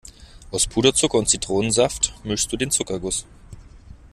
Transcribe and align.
Aus 0.49 0.65
Puderzucker 0.65 1.19
und 1.19 1.29
Zitronensaft 1.29 2.11
mischst 2.23 2.51
du 2.51 2.57
den 2.57 2.71
Zuckerguss. 2.71 3.23